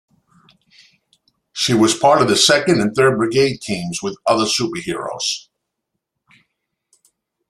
She 1.53 1.75
was 1.75 1.93
part 1.93 2.23
of 2.23 2.27
the 2.27 2.35
second 2.35 2.81
and 2.81 2.95
third 2.95 3.19
Brigade 3.19 3.61
teams 3.61 4.01
with 4.01 4.17
other 4.25 4.45
superheroes. 4.45 5.47